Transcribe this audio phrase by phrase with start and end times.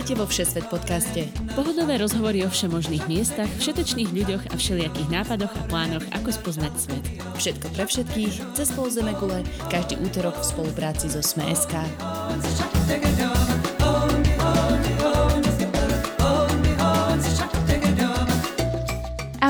[0.00, 1.28] Vítajte vo Všesvet podcaste.
[1.52, 7.04] Pohodové rozhovory o všemožných miestach, všetečných ľuďoch a všelijakých nápadoch a plánoch, ako spoznať svet.
[7.36, 11.76] Všetko pre všetkých, cez pol gule, každý útorok v spolupráci so Sme.sk.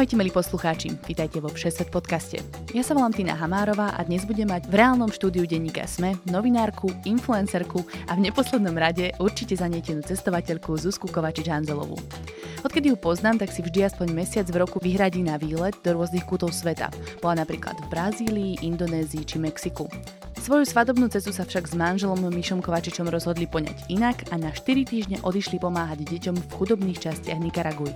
[0.01, 2.41] Ahojte milí poslucháči, vítajte vo Všesvet podcaste.
[2.73, 6.89] Ja sa volám Tina Hamárová a dnes budem mať v reálnom štúdiu denníka SME novinárku,
[7.05, 12.01] influencerku a v neposlednom rade určite zanietenú cestovateľku Zuzku Kovačič-Hanzelovú.
[12.65, 16.25] Odkedy ju poznám, tak si vždy aspoň mesiac v roku vyhradí na výlet do rôznych
[16.25, 16.89] kútov sveta.
[17.21, 19.85] Bola napríklad v Brazílii, Indonézii či Mexiku.
[20.41, 24.65] Svoju svadobnú cestu sa však s manželom Mišom Kovačičom rozhodli poňať inak a na 4
[24.65, 27.93] týždne odišli pomáhať deťom v chudobných častiach Nikaraguj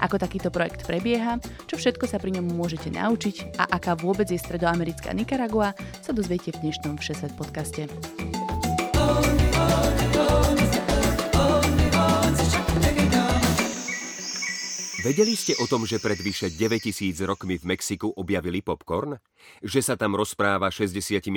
[0.00, 4.38] ako takýto projekt prebieha, čo všetko sa pri ňom môžete naučiť a aká vôbec je
[4.38, 7.86] stredoamerická Nikaragua, sa dozviete v dnešnom Všesvet podcaste.
[15.08, 19.16] Vedeli ste o tom, že pred vyše 9000 rokmi v Mexiku objavili popcorn?
[19.64, 21.32] Že sa tam rozpráva 68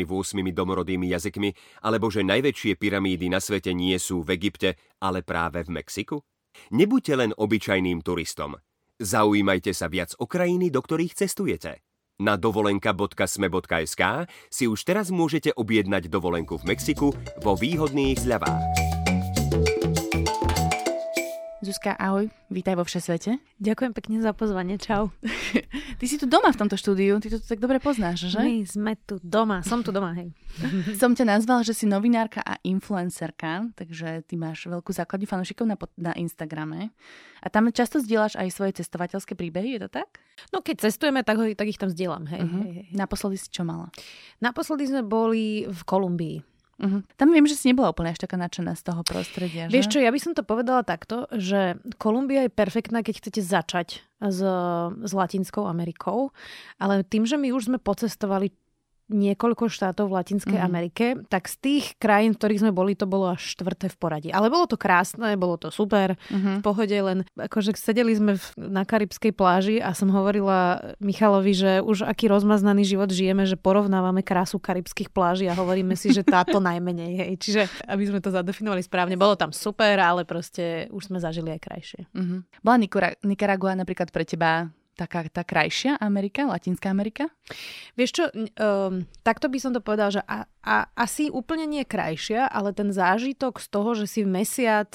[0.51, 1.55] domorodými jazykmi?
[1.79, 6.19] Alebo že najväčšie pyramídy na svete nie sú v Egypte, ale práve v Mexiku?
[6.71, 8.57] Nebuďte len obyčajným turistom.
[9.01, 11.81] Zaujímajte sa viac o krajiny, do ktorých cestujete.
[12.21, 14.03] Na dovolenka.sme.sk
[14.53, 17.09] si už teraz môžete objednať dovolenku v Mexiku
[17.41, 18.61] vo výhodných zľavách.
[21.61, 23.37] Zuzka, ahoj, vítaj vo Všesvete.
[23.61, 25.13] Ďakujem pekne za pozvanie, čau.
[26.01, 28.41] Ty si tu doma v tomto štúdiu, ty to tak dobre poznáš, že?
[28.41, 30.33] My sme tu doma, som tu doma, hej.
[30.97, 35.77] Som ťa nazvala, že si novinárka a influencerka, takže ty máš veľkú základňu fanúšikov na,
[36.01, 36.89] na Instagrame.
[37.45, 40.17] A tam často zdieľaš aj svoje cestovateľské príbehy, je to tak?
[40.49, 42.61] No keď cestujeme, tak, ho, tak ich tam zdieľam, hej, uh-huh.
[42.65, 42.85] hej, hej.
[42.97, 43.93] Naposledy si čo mala?
[44.41, 46.41] Naposledy sme boli v Kolumbii.
[46.81, 47.05] Uh-huh.
[47.13, 49.69] Tam viem, že si nebola úplne až taká nadšená z toho prostredia.
[49.69, 53.87] Vieš čo, ja by som to povedala takto, že Kolumbia je perfektná, keď chcete začať
[54.17, 54.41] s,
[54.97, 56.33] s Latinskou Amerikou,
[56.81, 58.49] ale tým, že my už sme pocestovali
[59.11, 60.65] niekoľko štátov v Latinskej mm.
[60.65, 64.29] Amerike, tak z tých krajín, v ktorých sme boli, to bolo až štvrté v poradí.
[64.31, 66.59] Ale bolo to krásne, bolo to super, mm-hmm.
[66.59, 71.71] v pohode, len akože sedeli sme v, na karibskej pláži a som hovorila Michalovi, že
[71.83, 76.63] už aký rozmaznaný život žijeme, že porovnávame krásu karibských pláží a hovoríme si, že táto
[76.71, 77.11] najmenej.
[77.19, 77.31] Hej.
[77.43, 77.61] Čiže
[77.91, 82.01] aby sme to zadefinovali správne, bolo tam super, ale proste už sme zažili aj krajšie.
[82.15, 82.39] Mm-hmm.
[82.63, 82.77] Bola
[83.27, 87.31] Nicaragua napríklad pre teba taká tá krajšia Amerika, Latinská Amerika?
[87.95, 92.47] Vieš čo, um, takto by som to povedal, že a, a, asi úplne nie krajšia,
[92.47, 94.91] ale ten zážitok z toho, že si mesiac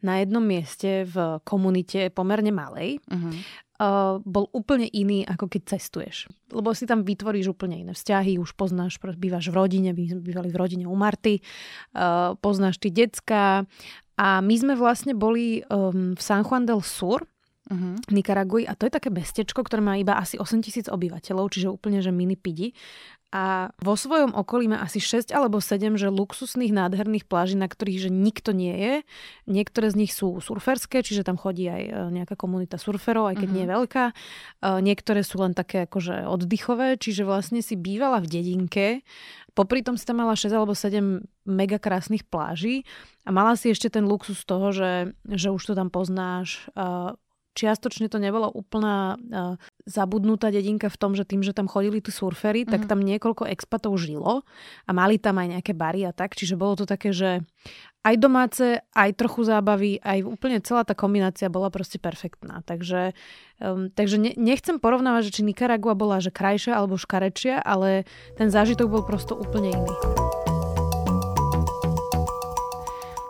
[0.00, 3.32] na jednom mieste v komunite pomerne malej, uh-huh.
[3.80, 6.30] uh, bol úplne iný, ako keď cestuješ.
[6.52, 10.48] Lebo si tam vytvoríš úplne iné vzťahy, už poznáš, bývaš v rodine, my sme bývali
[10.48, 11.40] v rodine u Marty,
[11.96, 13.68] uh, poznáš ty decka
[14.20, 17.24] a my sme vlastne boli um, v San Juan del Sur,
[17.70, 17.94] uh-huh.
[18.10, 22.02] Nikaragui a to je také mestečko, ktoré má iba asi 8 tisíc obyvateľov, čiže úplne,
[22.02, 22.74] že mini pidi.
[23.30, 28.06] A vo svojom okolí má asi 6 alebo 7 že luxusných nádherných pláží, na ktorých
[28.06, 28.94] že nikto nie je.
[29.46, 33.46] Niektoré z nich sú surferské, čiže tam chodí aj e, nejaká komunita surferov, aj keď
[33.46, 33.54] uh-huh.
[33.54, 34.04] nie je veľká.
[34.10, 34.14] E,
[34.82, 39.06] niektoré sú len také akože oddychové, čiže vlastne si bývala v dedinke,
[39.54, 42.86] Popri tom si tam mala 6 alebo 7 mega krásnych pláží
[43.26, 46.70] a mala si ešte ten luxus toho, že, že už to tam poznáš,
[47.54, 49.54] čiastočne to nebola úplná uh,
[49.86, 52.72] zabudnutá dedinka v tom, že tým, že tam chodili tí surfery, mm-hmm.
[52.72, 52.88] tak mhm.
[52.90, 54.46] tam niekoľko expatov žilo
[54.86, 57.42] a mali tam aj nejaké bary a tak, čiže bolo to také, že
[58.00, 62.64] aj domáce, aj trochu zábavy, aj úplne celá tá kombinácia bola proste perfektná.
[62.64, 63.12] Takže,
[63.60, 68.08] um, takže ne, nechcem porovnávať, že či Nicaragua bola že krajšia alebo škarečia, ale
[68.40, 70.39] ten zážitok bol prosto úplne iný.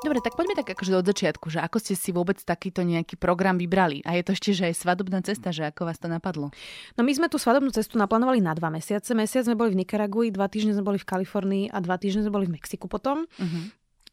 [0.00, 3.60] Dobre, tak poďme tak akože od začiatku, že ako ste si vôbec takýto nejaký program
[3.60, 4.00] vybrali?
[4.08, 6.48] A je to ešte, že aj svadobná cesta, že ako vás to napadlo?
[6.96, 9.12] No my sme tú svadobnú cestu naplánovali na dva mesiace.
[9.12, 12.32] Mesiac sme boli v Nikaragui, dva týždne sme boli v Kalifornii a dva týždne sme
[12.32, 13.28] boli v Mexiku potom.
[13.28, 13.64] Uh-huh.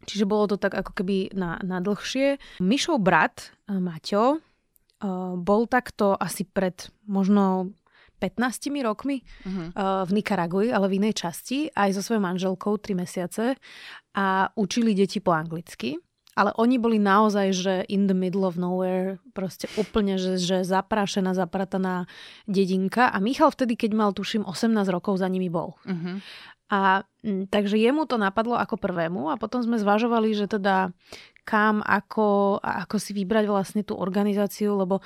[0.04, 2.60] Čiže bolo to tak ako keby na, na dlhšie.
[2.60, 7.72] Mišov brat, eh, Maťo, uh, bol takto asi pred možno
[8.20, 9.72] 15 rokmi uh-huh.
[9.78, 13.56] uh, v Nikaragui, ale v inej časti, aj so svojou manželkou 3 mesiace
[14.18, 16.02] a učili deti po anglicky.
[16.38, 21.34] Ale oni boli naozaj, že in the middle of nowhere, proste úplne, že, že zaprášená,
[21.34, 22.06] zaprataná
[22.46, 23.10] dedinka.
[23.10, 25.74] A Michal vtedy, keď mal, tuším, 18 rokov, za nimi bol.
[25.82, 26.22] Uh-huh.
[26.70, 30.94] A m, takže jemu to napadlo ako prvému a potom sme zvažovali, že teda
[31.42, 35.02] kam, ako, ako si vybrať vlastne tú organizáciu, lebo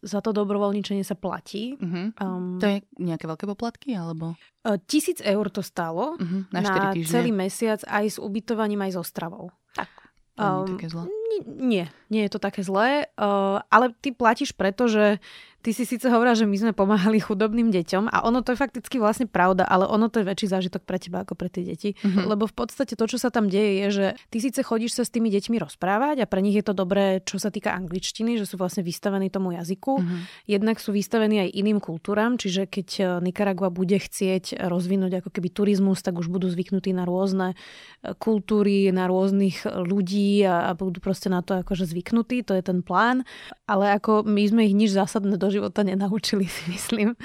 [0.00, 1.76] za to dobrovoľničenie sa platí.
[1.76, 2.16] Uh-huh.
[2.16, 4.32] Um, to je nejaké veľké poplatky, alebo?
[4.64, 6.48] Uh, tisíc eur to stálo uh-huh.
[6.48, 9.52] na, na celý mesiac aj s ubytovaním, aj s ostravou.
[9.76, 9.92] Tak.
[10.40, 11.04] Um, také zlo.
[11.46, 15.22] Nie, nie je to také zlé, uh, ale ty platíš preto, že
[15.60, 18.96] Ty si síce hovorila, že my sme pomáhali chudobným deťom a ono to je fakticky
[18.96, 21.92] vlastne pravda, ale ono to je väčší zážitok pre teba ako pre tie deti.
[22.00, 22.24] Mm-hmm.
[22.32, 25.12] Lebo v podstate to, čo sa tam deje, je, že ty síce chodíš sa s
[25.12, 28.56] tými deťmi rozprávať a pre nich je to dobré, čo sa týka angličtiny, že sú
[28.56, 30.00] vlastne vystavení tomu jazyku.
[30.00, 30.20] Mm-hmm.
[30.48, 35.52] Jednak sú vystavení aj iným kultúram, čiže keď e, Nikaragua bude chcieť rozvinúť ako keby
[35.52, 37.52] turizmus, tak už budú zvyknutí na rôzne
[38.00, 42.62] e, kultúry, na rôznych ľudí a, a budú proste na to akože zvyknutí, to je
[42.64, 43.28] ten plán.
[43.68, 47.18] Ale ako my sme ich nič zásadné do života nenaučili, si myslím.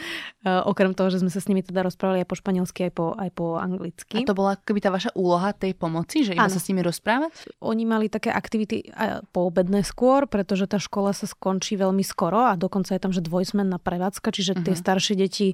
[0.44, 3.06] Uh, okrem toho, že sme sa s nimi teda rozprávali aj po španielsky, aj po,
[3.16, 4.26] aj po anglicky.
[4.26, 6.54] A to bola akoby tá vaša úloha tej pomoci, že iba ano.
[6.54, 7.32] sa s nimi rozprávať?
[7.64, 8.90] Oni mali také aktivity
[9.32, 13.78] poobedné skôr, pretože tá škola sa skončí veľmi skoro a dokonca je tam, že dvojsmenná
[13.78, 14.66] prevádzka, čiže uh-huh.
[14.66, 14.82] tie mhm.
[14.82, 15.48] staršie deti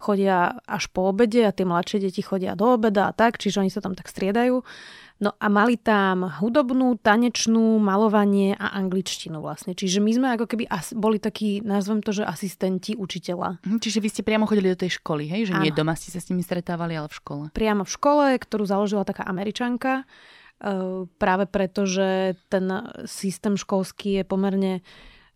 [0.00, 3.70] chodia až po obede a tie mladšie deti chodia do obeda a tak, čiže oni
[3.70, 4.64] sa tam tak striedajú.
[5.24, 9.72] No a mali tam hudobnú, tanečnú, malovanie a angličtinu vlastne.
[9.72, 13.64] Čiže my sme ako keby as, boli takí, nazvem to, že asistenti učiteľa.
[13.64, 15.48] Mhm, čiže vy ste priamo chodili do tej školy, hej?
[15.48, 17.44] Že nie doma ste sa s nimi stretávali, ale v škole.
[17.56, 20.04] Priamo v škole, ktorú založila taká američanka.
[20.04, 22.68] E, práve preto, že ten
[23.08, 24.84] systém školský je pomerne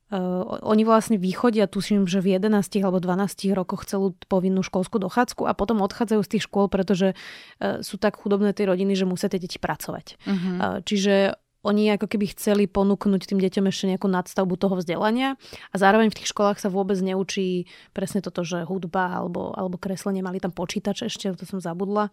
[0.09, 5.45] Uh, oni vlastne vychodia, tuším, že v 11 alebo 12 rokoch celú povinnú školskú dochádzku
[5.45, 9.29] a potom odchádzajú z tých škôl, pretože uh, sú tak chudobné tie rodiny, že musia
[9.29, 10.17] tie deti pracovať.
[10.25, 10.49] Uh-huh.
[10.57, 15.37] Uh, čiže oni ako keby chceli ponúknuť tým deťom ešte nejakú nadstavbu toho vzdelania
[15.69, 20.25] a zároveň v tých školách sa vôbec neučí presne toto, že hudba alebo, alebo kreslenie,
[20.25, 22.09] mali tam počítač ešte, to som zabudla.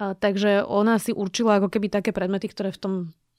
[0.00, 2.94] Uh, takže ona si určila ako keby také predmety, ktoré v tom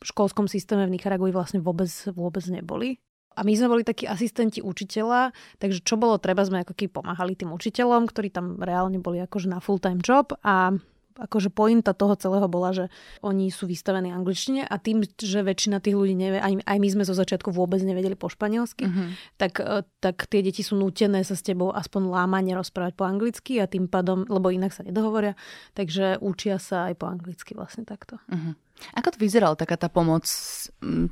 [0.06, 3.02] školskom systéme v Nikaragui vlastne vôbec, vôbec neboli.
[3.38, 5.32] A my sme boli takí asistenti učiteľa,
[5.62, 9.48] takže čo bolo treba, sme ako keby pomáhali tým učiteľom, ktorí tam reálne boli akože
[9.48, 10.76] na full-time job a
[11.20, 12.86] akože pointa toho celého bola, že
[13.20, 17.04] oni sú vystavení angličtine a tým, že väčšina tých ľudí nevie, aj, aj my sme
[17.04, 19.12] zo začiatku vôbec nevedeli po španielsky, uh-huh.
[19.36, 23.60] tak, e, tak tie deti sú nútené sa s tebou aspoň lámane rozprávať po anglicky
[23.60, 25.36] a tým pádom, lebo inak sa nedohovoria,
[25.76, 28.24] takže učia sa aj po anglicky vlastne takto.
[28.32, 28.56] Uh-huh.
[28.96, 30.26] Ako to vyzeralo, taká tá pomoc,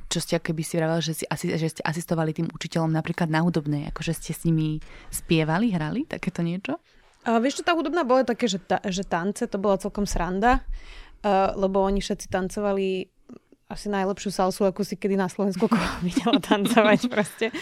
[0.08, 3.88] čo ste keby si vravali, že, si, že ste asistovali tým učiteľom napríklad na hudobnej,
[3.92, 4.80] akože ste s nimi
[5.12, 6.80] spievali, hrali, takéto niečo?
[7.28, 10.64] A vieš, čo tá hudobná bola také, že, ta, že tance, to bola celkom sranda,
[11.22, 13.10] uh, lebo oni všetci tancovali
[13.68, 15.68] asi najlepšiu salsu, akú si kedy na Slovensku
[16.06, 17.52] videla tancovať proste,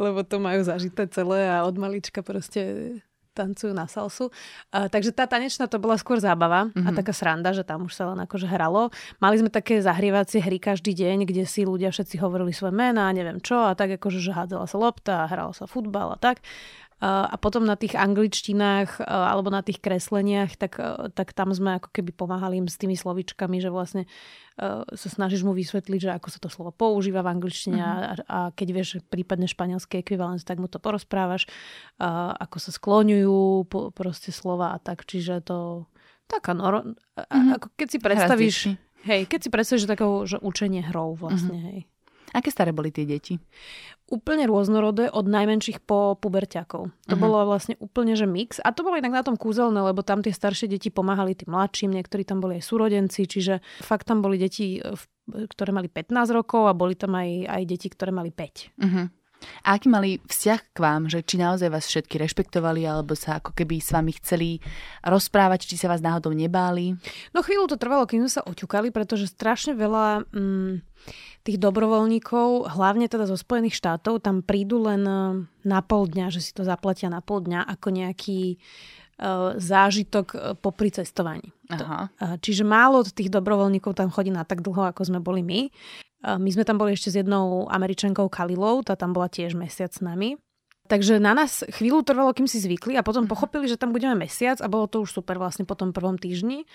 [0.00, 2.96] lebo to majú zažité celé a od malička proste
[3.34, 4.30] tancujú na salsu.
[4.70, 6.86] Uh, takže tá tanečná to bola skôr zábava mm-hmm.
[6.86, 6.96] a mhm.
[7.02, 8.94] taká sranda, že tam už sa len akože hralo.
[9.18, 13.42] Mali sme také zahrievacie hry každý deň, kde si ľudia všetci hovorili svoje mená, neviem
[13.42, 16.38] čo a tak akože, že hádzala sa lopta a hralo sa futbal a tak.
[17.04, 20.80] A potom na tých angličtinách alebo na tých kresleniach, tak,
[21.12, 24.08] tak tam sme ako keby pomáhali im s tými slovičkami, že vlastne
[24.88, 28.08] sa snažíš mu vysvetliť, že ako sa to slovo používa v angličtine uh-huh.
[28.08, 31.44] a, a keď vieš prípadne španielský ekvivalent, tak mu to porozprávaš,
[32.00, 35.04] a ako sa skloňujú po, proste slova a tak.
[35.04, 35.90] Čiže to
[36.24, 36.96] taká noro...
[37.18, 37.58] Uh-huh.
[37.58, 38.56] Ako keď si predstavíš...
[39.04, 41.68] Hej, keď si predstavíš, že takého, že učenie hrou vlastne, uh-huh.
[41.68, 41.78] hej.
[42.34, 43.38] Aké staré boli tie deti?
[44.10, 46.90] Úplne rôznorodé, od najmenších po puberťakov.
[46.90, 47.14] To uh-huh.
[47.16, 48.58] bolo vlastne úplne, že mix.
[48.58, 51.94] A to bolo inak na tom kúzelné, lebo tam tie staršie deti pomáhali tým mladším,
[51.94, 54.82] niektorí tam boli aj súrodenci, čiže fakt tam boli deti,
[55.30, 58.82] ktoré mali 15 rokov a boli tam aj, aj deti, ktoré mali 5.
[58.82, 59.06] Uh-huh.
[59.64, 63.56] A aký mali vzťah k vám, že či naozaj vás všetky rešpektovali, alebo sa ako
[63.56, 64.48] keby s vami chceli
[65.04, 66.96] rozprávať, či sa vás náhodou nebáli?
[67.32, 70.72] No chvíľu to trvalo, kým sme sa oťukali, pretože strašne veľa mm,
[71.44, 75.16] tých dobrovoľníkov, hlavne teda zo Spojených štátov, tam prídu len e,
[75.68, 78.56] na pol dňa, že si to zaplatia na pol dňa ako nejaký
[79.20, 81.52] uh, zážitok e, popri cestovaní.
[81.72, 82.12] Aha.
[82.40, 85.68] Čiže málo tých dobrovoľníkov tam chodí na tak dlho, ako sme boli my.
[86.24, 90.00] My sme tam boli ešte s jednou američankou Kalilou, tá tam bola tiež mesiac s
[90.00, 90.40] nami.
[90.84, 93.30] Takže na nás chvíľu trvalo, kým si zvykli a potom mhm.
[93.32, 96.68] pochopili, že tam budeme mesiac a bolo to už super vlastne po tom prvom týždni.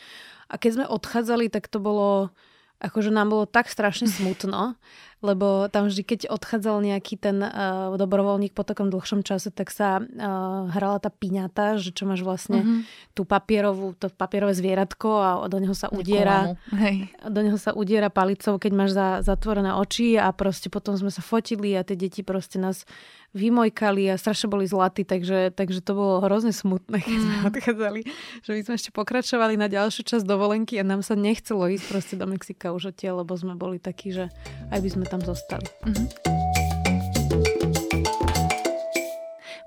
[0.50, 2.34] A keď sme odchádzali, tak to bolo,
[2.80, 4.80] akože nám bolo tak strašne smutno,
[5.20, 10.00] lebo tam vždy, keď odchádzal nejaký ten uh, dobrovoľník po takom dlhšom čase, tak sa
[10.00, 12.80] uh, hrala tá piňata, že čo máš vlastne mm-hmm.
[13.20, 17.12] tú papierovú, to papierové zvieratko a do neho sa udiera Hej.
[17.28, 21.20] do neho sa udiera palicou, keď máš za, zatvorené oči a proste potom sme sa
[21.20, 22.88] fotili a tie deti proste nás
[23.34, 27.48] vymojkali a strašne boli zlatí, takže, takže to bolo hrozne smutné, keď sme mm.
[27.54, 28.02] odchádzali,
[28.42, 32.16] že my sme ešte pokračovali na ďalšiu časť dovolenky a nám sa nechcelo ísť proste
[32.18, 34.34] do Mexika už odtiaľ, lebo sme boli takí, že
[34.74, 35.70] aj by sme tam zostali.
[35.86, 36.08] Mm-hmm.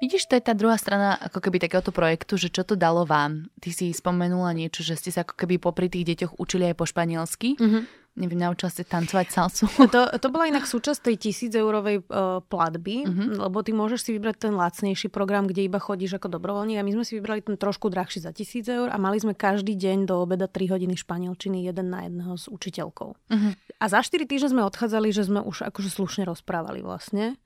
[0.03, 3.47] Vidíš, to je tá druhá strana ako keby takéhoto projektu, že čo to dalo vám.
[3.63, 6.91] Ty si spomenula niečo, že ste sa ako keby popri tých deťoch učili aj po
[6.91, 7.55] španielsky.
[7.55, 8.02] Mm-hmm.
[8.13, 9.65] Neviem, naučila si tancovať salsu.
[9.93, 13.45] To, to bola inak súčasť tej tisíc eurovej uh, platby, uh-huh.
[13.49, 16.93] lebo ty môžeš si vybrať ten lacnejší program, kde iba chodíš ako dobrovoľník a my
[16.97, 20.17] sme si vybrali ten trošku drahší za tisíc eur a mali sme každý deň do
[20.25, 23.11] obeda 3 hodiny španielčiny jeden na jedného s učiteľkou.
[23.13, 23.53] Uh-huh.
[23.81, 27.37] A za 4 týždne sme odchádzali, že sme už akože slušne rozprávali vlastne.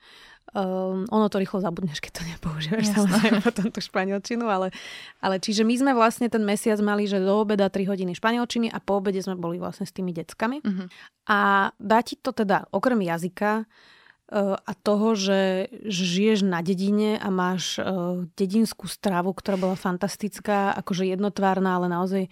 [0.54, 4.70] Um, ono to rýchlo zabudneš, keď to nepoužívaš samozrejme potom tú španielčinu, ale,
[5.18, 8.78] ale čiže my sme vlastne ten mesiac mali, že do obeda 3 hodiny španielčiny a
[8.78, 10.62] po obede sme boli vlastne s tými deckami.
[10.62, 10.86] Uh-huh.
[11.26, 17.28] A dá ti to teda okrem jazyka uh, a toho, že, žiješ na dedine a
[17.28, 22.22] máš uh, dedinskú stravu, ktorá bola fantastická, akože jednotvárna, ale naozaj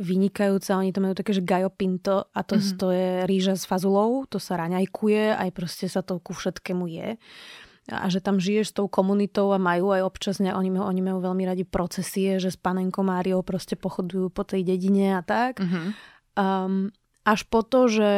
[0.00, 0.80] vynikajúca.
[0.80, 2.76] Oni to majú také, že gajo pinto a to, mm-hmm.
[2.80, 7.08] to je rýža s fazulou, to sa raňajkuje, aj proste sa to ku všetkému je.
[7.90, 11.18] A že tam žiješ s tou komunitou a majú aj občas, oni, majú, oni majú
[11.20, 15.60] veľmi radi procesie, že s panenkou Máriou proste pochodujú po tej dedine a tak.
[15.60, 15.86] Mm-hmm.
[16.40, 16.88] Um,
[17.28, 18.10] až po to, že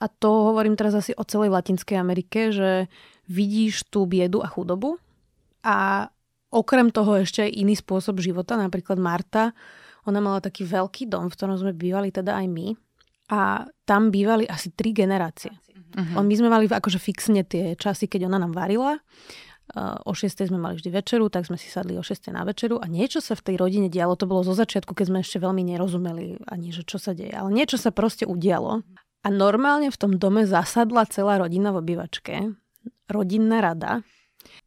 [0.00, 2.88] a to hovorím teraz asi o celej Latinskej Amerike, že
[3.28, 4.96] vidíš tú biedu a chudobu
[5.60, 6.08] a
[6.48, 9.52] okrem toho ešte aj iný spôsob života, napríklad Marta
[10.08, 12.68] ona mala taký veľký dom, v ktorom sme bývali teda aj my.
[13.30, 15.54] A tam bývali asi tri generácie.
[15.94, 16.22] Uh-huh.
[16.22, 18.98] My sme mali akože fixne tie časy, keď ona nám varila.
[20.02, 22.90] O 6 sme mali vždy večeru, tak sme si sadli o 6 na večeru a
[22.90, 24.18] niečo sa v tej rodine dialo.
[24.18, 27.30] To bolo zo začiatku, keď sme ešte veľmi nerozumeli ani, že čo sa deje.
[27.30, 28.82] Ale niečo sa proste udialo.
[29.22, 32.50] A normálne v tom dome zasadla celá rodina v obývačke.
[33.06, 34.02] Rodinná rada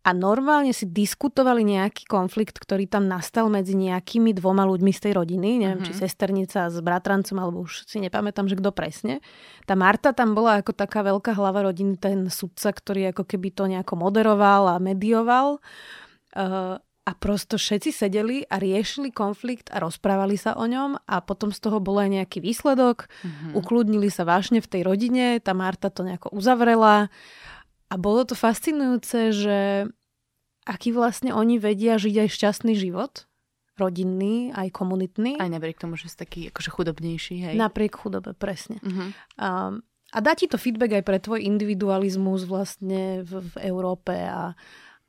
[0.03, 5.13] a normálne si diskutovali nejaký konflikt, ktorý tam nastal medzi nejakými dvoma ľuďmi z tej
[5.15, 5.88] rodiny, neviem, mm-hmm.
[5.88, 6.01] či mhm.
[6.03, 9.24] sesternica s bratrancom, alebo už si nepamätám, že kto presne.
[9.63, 13.63] Tá Marta tam bola ako taká veľká hlava rodiny, ten sudca, ktorý ako keby to
[13.72, 15.63] nejako moderoval a medioval.
[16.34, 21.51] Uh, a prosto všetci sedeli a riešili konflikt a rozprávali sa o ňom a potom
[21.51, 23.12] z toho bol aj nejaký výsledok.
[23.12, 23.51] Mm-hmm.
[23.60, 27.12] Ukludnili sa vážne v tej rodine, tá Marta to nejako uzavrela
[27.94, 29.60] a bolo to fascinujúce, že
[30.66, 33.30] aký vlastne oni vedia žiť aj šťastný život,
[33.78, 35.38] rodinný, aj komunitný.
[35.38, 37.54] Aj napriek tomu, že sú taký akože chudobnejší, hej?
[37.54, 38.82] Napriek chudobe, presne.
[38.82, 39.14] Uh-huh.
[39.38, 39.50] A,
[40.10, 44.58] a dá ti to feedback aj pre tvoj individualizmus vlastne v, v Európe a,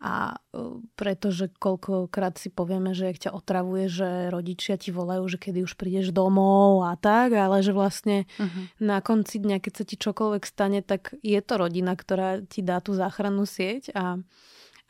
[0.04, 5.64] a e, pretože koľkokrát si povieme, že ťa otravuje, že rodičia ti volajú, že kedy
[5.64, 8.68] už prídeš domov a tak, ale že vlastne uh-huh.
[8.84, 12.84] na konci dňa, keď sa ti čokoľvek stane, tak je to rodina, ktorá ti dá
[12.84, 14.20] tú záchrannú sieť a,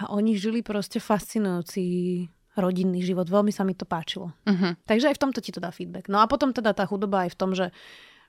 [0.02, 2.26] a oni žili proste fascinujúci
[2.59, 3.30] rodinný život.
[3.30, 4.35] Veľmi sa mi to páčilo.
[4.50, 4.75] Uh-huh.
[4.83, 6.11] Takže aj v tomto ti to dá feedback.
[6.11, 7.71] No a potom teda tá chudoba aj v tom, že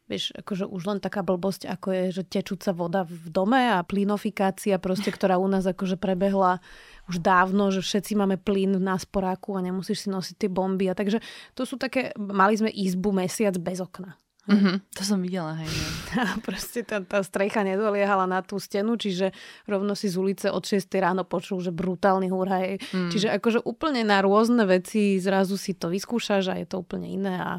[0.06, 4.78] vieš, akože už len taká blbosť, ako je, že tečúca voda v dome a plynofikácia
[4.78, 6.62] proste, ktorá u nás akože prebehla
[7.10, 10.90] už dávno, že všetci máme plyn na sporáku a nemusíš si nosiť tie bomby.
[10.90, 11.22] A takže
[11.58, 14.18] to sú také, mali sme izbu mesiac bez okna.
[14.46, 15.66] Mm-hmm, to som videla, hej.
[15.66, 16.22] Ne?
[16.22, 19.34] A proste tá, tá strecha nedoliehala na tú stenu, čiže
[19.66, 22.78] rovno si z ulice od 6 ráno počul, že brutálny hej.
[22.94, 23.10] Mm.
[23.10, 27.42] Čiže akože úplne na rôzne veci zrazu si to vyskúšaš a je to úplne iné
[27.42, 27.54] a,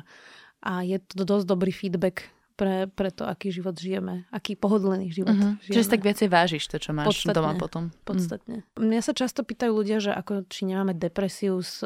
[0.62, 5.36] a je to dosť dobrý feedback pre, pre to, aký život žijeme, aký pohodlný život
[5.36, 5.60] uh-huh.
[5.60, 5.74] žijeme.
[5.76, 7.92] Čiže tak viacej vážiš to, čo máš podstatne, doma potom.
[8.08, 8.64] Podstatne.
[8.74, 8.90] Mm.
[8.90, 11.84] Mňa sa často pýtajú ľudia, že ako, či nemáme depresiu z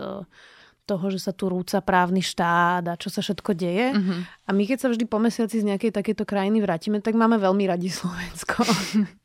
[0.88, 3.94] toho, že sa tu rúca právny štát a čo sa všetko deje.
[3.94, 4.26] Uh-huh.
[4.46, 7.66] A my keď sa vždy po mesiaci z nejakej takéto krajiny vrátime, tak máme veľmi
[7.66, 8.62] radi Slovensko.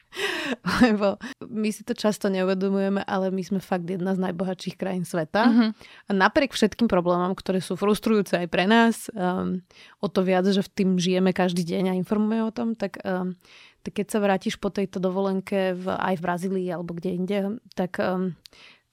[0.85, 5.43] Lebo my si to často neuvedomujeme, ale my sme fakt jedna z najbohatších krajín sveta.
[5.49, 5.69] Uh-huh.
[6.07, 9.61] A napriek všetkým problémom, ktoré sú frustrujúce aj pre nás, um,
[9.99, 13.35] o to viac, že v tým žijeme každý deň a informujeme o tom, tak, um,
[13.83, 17.37] tak keď sa vrátiš po tejto dovolenke v, aj v Brazílii alebo kde inde,
[17.73, 18.33] tak, um,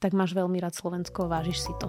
[0.03, 1.87] tak máš veľmi rád Slovensko, vážiš si to.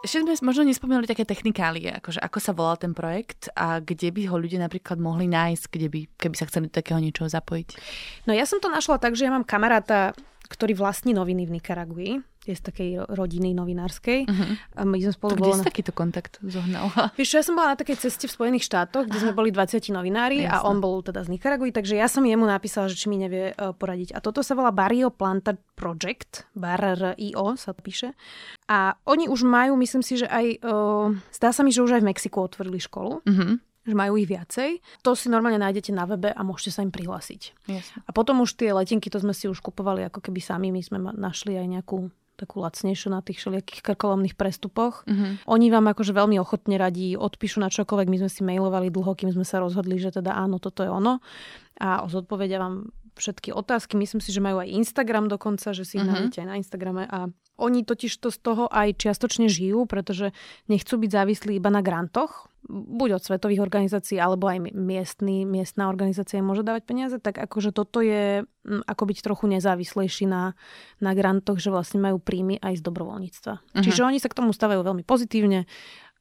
[0.00, 4.32] Ešte sme možno nespomínali také technikálie, akože ako sa volal ten projekt a kde by
[4.32, 7.76] ho ľudia napríklad mohli nájsť, kde by, keby sa chceli do takého niečoho zapojiť.
[8.24, 10.16] No ja som to našla tak, že ja mám kamaráta,
[10.48, 12.10] ktorý vlastní noviny v Nikaragui
[12.48, 14.24] je z takej rodiny novinárskej.
[14.24, 14.52] Uh-huh.
[14.76, 17.12] A my sme spolu Kde si takýto kontakt zohnala?
[17.20, 20.48] Vieš, ja som bola na takej ceste v Spojených štátoch, kde sme boli 20 novinári
[20.48, 20.56] Jasne.
[20.56, 23.52] a on bol teda z Nikaraguy, takže ja som jemu napísala, že či mi nevie
[23.52, 24.16] uh, poradiť.
[24.16, 28.16] A toto sa volá Barrio Planta Project, BARRIO sa to píše.
[28.72, 32.02] A oni už majú, myslím si, že aj, uh, zdá sa mi, že už aj
[32.02, 33.20] v Mexiku otvorili školu.
[33.24, 34.84] Uh-huh že majú ich viacej.
[35.02, 37.42] To si normálne nájdete na webe a môžete sa im prihlásiť.
[37.64, 37.88] Yes.
[38.04, 41.00] A potom už tie letenky, to sme si už kupovali ako keby sami, my sme
[41.16, 45.04] našli aj nejakú takú lacnejšiu na tých všelijakých krkolomných prestupoch.
[45.04, 45.44] Mm-hmm.
[45.44, 48.08] Oni vám akože veľmi ochotne radí, odpíšu na čokoľvek.
[48.08, 51.20] My sme si mailovali dlho, kým sme sa rozhodli, že teda áno, toto je ono.
[51.80, 54.00] A zodpovedia vám všetky otázky.
[54.00, 57.28] Myslím si, že majú aj Instagram dokonca, že si ich nájdete aj na Instagrame a
[57.60, 60.32] oni totiž to z toho aj čiastočne žijú, pretože
[60.72, 66.40] nechcú byť závislí iba na grantoch, buď od svetových organizácií, alebo aj miestný, miestna organizácia
[66.40, 70.56] môže dávať peniaze, tak akože toto je mm, ako byť trochu nezávislejší na,
[71.04, 73.54] na grantoch, že vlastne majú príjmy aj z dobrovoľníctva.
[73.60, 73.84] Uh-huh.
[73.84, 75.68] Čiže oni sa k tomu stavajú veľmi pozitívne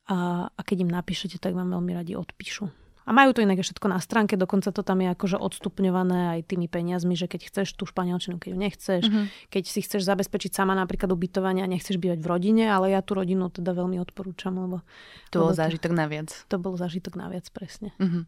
[0.09, 2.67] a, a keď im napíšete, tak vám veľmi radi odpíšu.
[3.09, 6.69] A majú to inak všetko na stránke, dokonca to tam je akože odstupňované aj tými
[6.69, 9.25] peniazmi, že keď chceš tú španielčinu, keď ju nechceš, mm-hmm.
[9.49, 13.17] keď si chceš zabezpečiť sama napríklad ubytovanie a nechceš bývať v rodine, ale ja tú
[13.17, 14.85] rodinu teda veľmi odporúčam, lebo...
[15.33, 16.29] To bol zážitok naviac.
[16.53, 17.97] To bol zážitok naviac, presne.
[17.97, 18.23] Mm-hmm.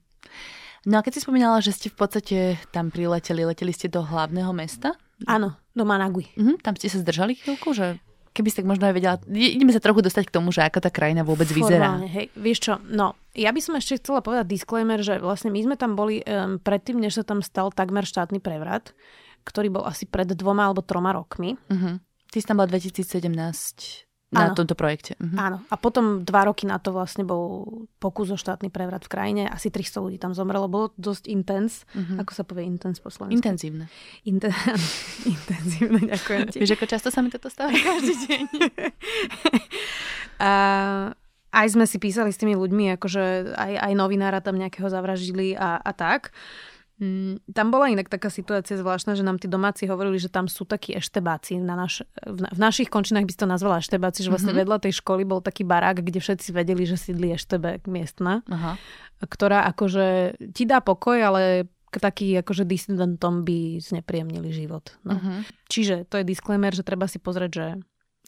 [0.90, 2.38] No a keď si spomínala, že ste v podstate
[2.74, 4.98] tam prileteli, leteli ste do hlavného mesta?
[5.30, 6.34] Áno, do Managui.
[6.34, 6.66] Mm-hmm.
[6.66, 8.02] Tam ste sa zdržali chvíľku, že
[8.42, 10.90] keby si tak možno aj vedela, ideme sa trochu dostať k tomu, že ako tá
[10.90, 11.94] krajina vôbec vyzerá.
[11.94, 12.26] Formálne, hej.
[12.34, 15.94] Vieš čo, no, ja by som ešte chcela povedať disclaimer, že vlastne my sme tam
[15.94, 18.98] boli um, predtým, než sa tam stal takmer štátny prevrat,
[19.46, 21.54] ktorý bol asi pred dvoma alebo troma rokmi.
[21.70, 22.02] Uh-huh.
[22.34, 24.56] Ty si tam bola 2017 na Áno.
[24.56, 25.20] tomto projekte.
[25.20, 25.36] Mhm.
[25.36, 25.58] Áno.
[25.68, 27.68] A potom dva roky na to vlastne bol
[28.00, 29.44] pokus o štátny prevrat v krajine.
[29.52, 30.72] Asi 300 ľudí tam zomrelo.
[30.72, 31.84] Bolo dosť intens.
[31.92, 32.24] Uh-huh.
[32.24, 33.36] Ako sa povie intens po slovensku?
[33.36, 33.92] Intenzívne.
[34.24, 34.56] Inten...
[35.36, 36.58] Intenzívne, ďakujem ti.
[36.64, 38.44] Vieš, ako často sa mi toto stáva každý deň.
[40.40, 40.52] a
[41.52, 45.76] aj sme si písali s tými ľuďmi, akože aj, aj novinára tam nejakého zavraždili a,
[45.84, 46.32] a tak.
[47.02, 50.70] Mm, tam bola inak taká situácia zvláštna, že nám tí domáci hovorili, že tam sú
[50.70, 51.58] takí eštebáci.
[51.58, 54.62] Na naš, v, v našich končinách by si to nazvala eštebáci, že vlastne mm-hmm.
[54.70, 58.78] vedľa tej školy bol taký barák, kde všetci vedeli, že sídli eštebek miestna, Aha.
[59.26, 64.96] ktorá akože ti dá pokoj, ale taký akože disidentom by znepríjemnili život.
[65.04, 65.20] No.
[65.20, 65.44] Uh-huh.
[65.68, 67.68] Čiže to je disclaimer, že treba si pozrieť, že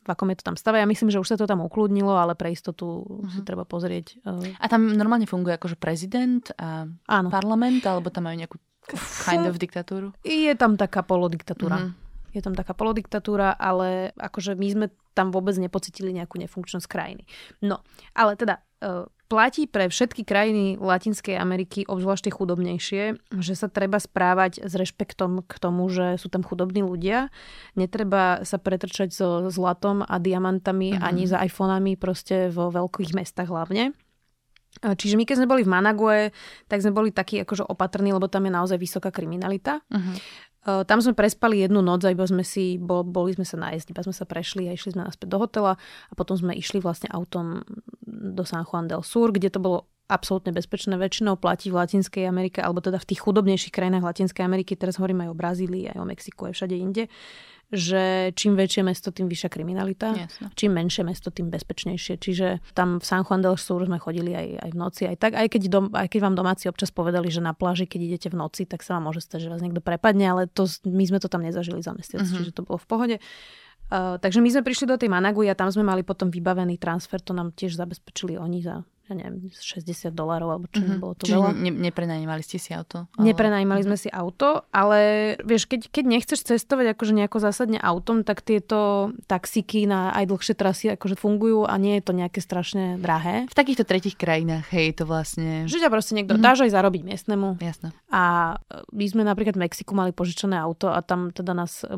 [0.04, 0.78] v akom je to tam stave.
[0.80, 3.32] Ja myslím, že už sa to tam ukludnilo, ale pre istotu uh-huh.
[3.32, 3.48] si mhm.
[3.48, 4.20] treba pozrieť.
[4.28, 4.52] Uh...
[4.60, 7.28] A tam normálne funguje akože prezident a Áno.
[7.32, 8.58] parlament, alebo tam majú nejakú
[9.32, 10.12] kind of diktatúru?
[10.28, 11.88] Je tam taká polodiktatúra.
[11.88, 11.96] Uh-huh.
[12.36, 17.24] Je tam taká polodiktatúra, ale akože my sme tam vôbec nepocitili nejakú nefunkčnosť krajiny.
[17.62, 17.86] No,
[18.18, 24.62] ale teda uh, platí pre všetky krajiny Latinskej Ameriky, obzvlášť chudobnejšie, že sa treba správať
[24.62, 27.34] s rešpektom k tomu, že sú tam chudobní ľudia.
[27.74, 31.08] Netreba sa pretrčať so zlatom a diamantami mm-hmm.
[31.10, 33.98] ani za iPhonami proste vo veľkých mestách hlavne.
[34.82, 36.18] Čiže my keď sme boli v Manague,
[36.70, 39.82] tak sme boli takí akože opatrní, lebo tam je naozaj vysoká kriminalita.
[39.90, 40.18] Uh-huh.
[40.64, 44.24] Tam sme prespali jednu noc, iba sme si, boli sme sa nájsť, iba sme sa
[44.24, 47.68] prešli a išli sme naspäť do hotela a potom sme išli vlastne autom
[48.08, 50.96] do San Juan del Sur, kde to bolo absolútne bezpečné.
[50.96, 55.28] Väčšinou platí v Latinskej Amerike, alebo teda v tých chudobnejších krajinách Latinskej Ameriky, teraz hovorím
[55.28, 57.04] aj o Brazílii, aj o Mexiku, aj všade inde,
[57.74, 60.14] že čím väčšie mesto, tým vyššia kriminalita.
[60.14, 60.54] Jasne.
[60.54, 62.22] Čím menšie mesto, tým bezpečnejšie.
[62.22, 65.32] Čiže tam v San Juan del Sur sme chodili aj, aj v noci, aj tak.
[65.34, 68.38] Aj keď, dom, aj keď vám domáci občas povedali, že na pláži, keď idete v
[68.38, 71.26] noci, tak sa vám môže stať, že vás niekto prepadne, ale to, my sme to
[71.26, 72.38] tam nezažili za mesiac, uh-huh.
[72.38, 73.18] čiže to bolo v pohode.
[73.90, 77.20] Uh, takže my sme prišli do tej Managu a tam sme mali potom vybavený transfer,
[77.20, 78.82] to nám tiež zabezpečili oni za
[79.14, 80.98] ja neviem, 60 dolárov, alebo čo mm-hmm.
[80.98, 81.50] bolo to Čiže veľa.
[81.54, 83.06] Ne, neprenajímali ste si auto?
[83.14, 83.30] Ale...
[83.30, 85.00] Neprenajímali sme si auto, ale
[85.46, 90.56] vieš, keď, keď nechceš cestovať akože nejako zásadne autom, tak tieto taxíky na aj dlhšie
[90.58, 93.46] trasy akože fungujú a nie je to nejaké strašne drahé.
[93.46, 95.70] V takýchto tretich krajinách, hej, to vlastne...
[95.70, 96.48] Že ťa proste niekto mm-hmm.
[96.50, 97.62] dáš aj zarobiť miestnemu.
[97.62, 97.94] Jasné.
[98.10, 98.56] A
[98.90, 101.92] my sme napríklad v Mexiku mali požičané auto a tam teda nás e,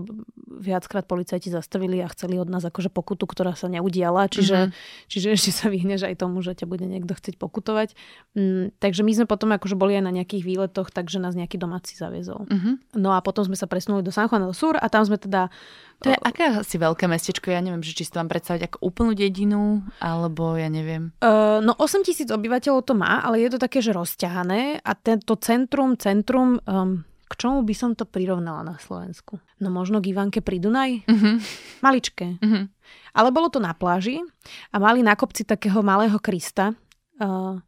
[0.60, 5.08] viackrát policajti zastavili a chceli od nás akože pokutu, ktorá sa neudiala, čiže, mm-hmm.
[5.12, 7.94] čiže ešte sa vyhneš aj tomu, že ťa bude niekto chcieť pokutovať.
[8.34, 11.94] Mm, takže my sme potom akože boli aj na nejakých výletoch, takže nás nejaký domáci
[11.94, 12.50] zaviezol.
[12.50, 12.82] Uh-huh.
[12.98, 15.54] No a potom sme sa presunuli do San Juan del Sur a tam sme teda...
[16.02, 17.54] To je aké asi veľké mestečko?
[17.54, 21.14] Ja neviem, že či si to mám predstaviť ako úplnú dedinu, alebo ja neviem.
[21.22, 25.38] Uh, no 8 tisíc obyvateľov to má, ale je to také, že rozťahané a tento
[25.38, 26.58] centrum, centrum...
[26.66, 29.42] Um, k čomu by som to prirovnala na Slovensku?
[29.58, 31.10] No možno k Ivanke pri Dunaj?
[31.10, 31.42] Uh-huh.
[31.82, 32.38] Maličké.
[32.38, 32.70] Uh-huh.
[33.18, 34.22] Ale bolo to na pláži
[34.70, 36.78] a mali na kopci takého malého Krista,
[37.22, 37.60] uh,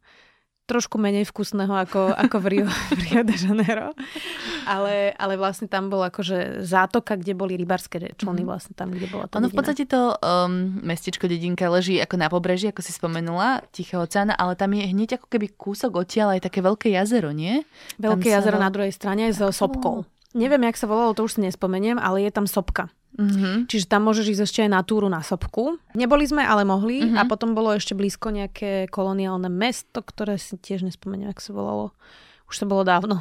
[0.68, 2.66] trošku menej vkusného ako, ako v, Rio,
[2.98, 3.96] v Rio de Janeiro.
[4.68, 8.44] Ale, ale vlastne tam bol akože zátoka, kde boli rybarské člny, mm-hmm.
[8.44, 12.28] vlastne tam, kde bola tá Ono v podstate to um, mestečko, dedinka leží ako na
[12.28, 16.52] pobreží, ako si spomenula, Tichého oceána, ale tam je hneď ako keby kúsok odtiaľ aj
[16.52, 17.64] také veľké jazero, nie?
[17.96, 20.04] Veľké tam jazero na druhej strane s sopkou.
[20.36, 22.92] Neviem, jak sa volalo, to už si nespomeniem, ale je tam sopka.
[23.16, 23.66] Mm-hmm.
[23.66, 25.80] Čiže tam môžeš ísť ešte aj na túru na Sopku.
[25.96, 27.02] Neboli sme, ale mohli.
[27.02, 27.18] Mm-hmm.
[27.18, 31.86] A potom bolo ešte blízko nejaké koloniálne mesto, ktoré si tiež nespomeniem, ako sa volalo.
[32.48, 33.20] Už to bolo dávno.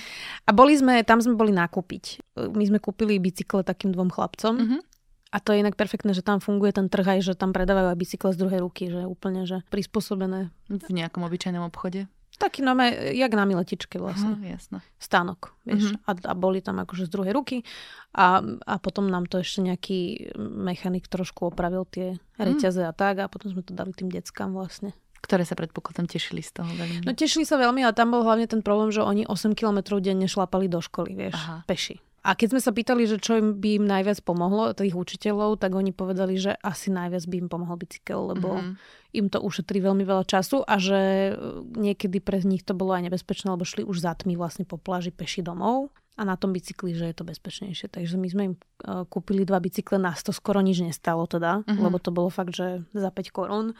[0.48, 2.22] a boli sme, tam sme boli nakúpiť.
[2.54, 4.54] My sme kúpili bicykle takým dvom chlapcom.
[4.58, 4.80] Mm-hmm.
[5.28, 8.00] A to je inak perfektné, že tam funguje ten trh aj, že tam predávajú aj
[8.00, 10.48] bicykle z druhej ruky, že úplne že prispôsobené.
[10.72, 12.08] V nejakom obyčajnom obchode?
[12.38, 12.78] Taký no,
[13.10, 14.38] jak na miletičke vlastne.
[14.38, 14.78] Aha, jasno.
[15.02, 15.90] Stánok, vieš.
[15.90, 16.06] Mm-hmm.
[16.06, 17.66] A, a boli tam akože z druhej ruky.
[18.14, 22.46] A, a potom nám to ešte nejaký mechanik trošku opravil tie mhm.
[22.46, 22.88] reťaze mm.
[22.88, 23.14] a tak.
[23.18, 24.94] A potom sme to dali tým deckám vlastne.
[25.18, 27.02] Ktoré sa predpokladom tešili z toho veľmi.
[27.02, 30.30] No tešili sa veľmi a tam bol hlavne ten problém, že oni 8 kilometrov denne
[30.30, 31.66] šlapali do školy, vieš, Aha.
[31.66, 31.98] peši.
[32.28, 35.72] A keď sme sa pýtali, že čo im by im najviac pomohlo, tých učiteľov, tak
[35.72, 38.74] oni povedali, že asi najviac by im pomohol bicykel, lebo mm-hmm.
[39.16, 41.32] im to ušetrí veľmi veľa času a že e,
[41.72, 45.08] niekedy pre nich to bolo aj nebezpečné, lebo šli už za tmy vlastne po pláži
[45.08, 45.88] peši domov
[46.20, 47.88] a na tom bicykli, že je to bezpečnejšie.
[47.88, 48.60] Takže my sme im e,
[49.08, 51.80] kúpili dva bicykle, nás to skoro nič nestalo teda, mm-hmm.
[51.80, 53.72] lebo to bolo fakt, že za 5 korún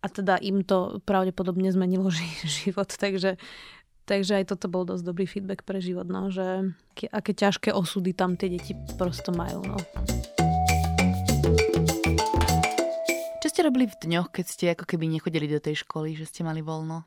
[0.00, 2.08] a teda im to pravdepodobne zmenilo
[2.62, 3.36] život, takže
[4.10, 6.74] Takže aj toto bol dosť dobrý feedback pre život, no, že
[7.14, 9.62] aké ťažké osudy tam tie deti prosto majú.
[9.62, 9.78] No.
[13.38, 16.42] Čo ste robili v dňoch, keď ste ako keby nechodili do tej školy, že ste
[16.42, 17.06] mali voľno?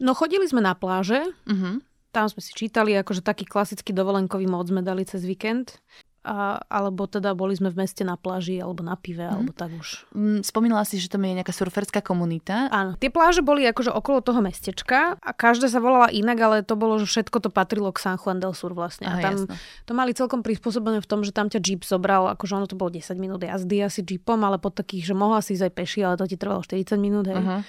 [0.00, 1.84] No chodili sme na pláže, uh-huh.
[2.08, 5.76] tam sme si čítali, akože taký klasický dovolenkový mód sme dali cez víkend
[6.24, 9.30] a, alebo teda boli sme v meste na pláži alebo na pive, mm.
[9.30, 10.08] alebo tak už.
[10.16, 12.72] Mm, spomínala si, že tam je nejaká surferská komunita.
[12.72, 16.80] Áno, tie pláže boli akože okolo toho mestečka a každá sa volala inak, ale to
[16.80, 19.04] bolo, že všetko to patrilo k San Juan del Sur vlastne.
[19.04, 19.54] Aha, a tam jasno.
[19.84, 22.88] to mali celkom prispôsobené v tom, že tam ťa jeep zobral, akože ono to bolo
[22.88, 26.16] 10 minút jazdy asi jeepom, ale pod takých, že mohla si ísť aj peši, ale
[26.16, 27.36] to ti trvalo 40 minút, hej.
[27.36, 27.60] Uh-huh.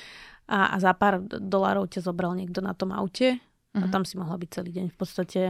[0.48, 3.41] A, a za pár dolárov ťa zobral niekto na tom aute
[3.76, 3.84] Uh-huh.
[3.84, 4.86] A tam si mohla byť celý deň.
[4.88, 5.42] V podstate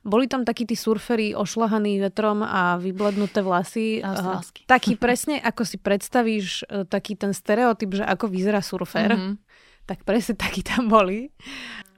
[0.00, 4.00] boli tam takí tí surferi ošlahaní vetrom a vyblednuté vlasy.
[4.00, 4.64] Austrálsky.
[4.64, 9.12] Taký presne, ako si predstavíš, e, taký ten stereotyp, že ako vyzerá surfer.
[9.12, 9.36] Uh-huh.
[9.84, 11.28] Tak presne takí tam boli.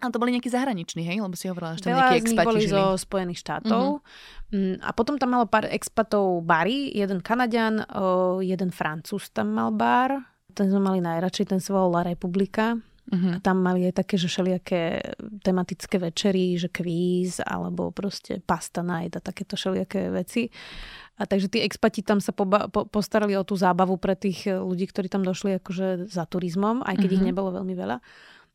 [0.02, 1.22] Ale to boli nejakí zahraniční, hej?
[1.22, 2.74] Lebo si hovorila, že tam Veľa nejakí expati boli žili.
[2.74, 3.82] zo Spojených štátov.
[4.02, 4.74] Uh-huh.
[4.82, 6.90] A potom tam malo pár expatov bary.
[6.90, 7.86] Jeden Kanadian,
[8.42, 10.18] jeden Francúz tam mal bar.
[10.50, 12.74] Ten sme mali najradšej, ten sa volal La Republika.
[13.06, 13.38] Uh-huh.
[13.38, 15.14] A tam mali aj také, že všelijaké
[15.46, 20.50] tematické večery, že kvíz alebo proste pasta night a takéto všelijaké veci.
[21.16, 24.90] A takže tí expati tam sa poba- po- postarali o tú zábavu pre tých ľudí,
[24.90, 27.16] ktorí tam došli akože za turizmom, aj keď uh-huh.
[27.16, 27.28] ich mhm.
[27.30, 27.98] nebolo veľmi veľa.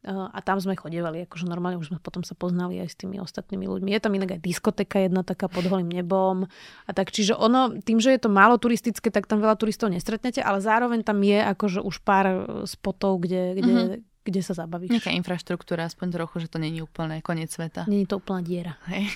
[0.10, 3.70] A tam sme chodevali, akože normálne už sme potom sa poznali aj s tými ostatnými
[3.70, 3.94] ľuďmi.
[3.94, 6.50] Je tam inak aj diskoteka jedna taká pod holým nebom.
[6.90, 10.42] A tak, čiže ono, tým, že je to málo turistické, tak tam veľa turistov nestretnete,
[10.42, 14.94] ale zároveň tam je akože už pár spotov, kde, kde, mm-hmm kde sa zabavíš.
[14.94, 17.90] Nejaká infraštruktúra, aspoň trochu, že to není úplne koniec sveta.
[17.90, 18.78] Není to úplná diera.
[18.86, 19.10] Hej.